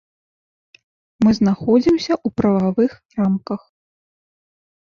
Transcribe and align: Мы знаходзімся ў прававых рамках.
Мы 1.25 1.31
знаходзімся 1.41 2.13
ў 2.25 2.37
прававых 2.43 2.91
рамках. 3.21 3.61